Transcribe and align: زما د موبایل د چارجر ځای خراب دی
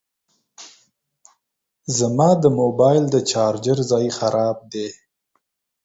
زما 1.97 2.29
د 2.43 2.45
موبایل 2.59 3.03
د 3.09 3.15
چارجر 3.31 3.77
ځای 3.91 4.05
خراب 4.17 4.57
دی 4.71 4.87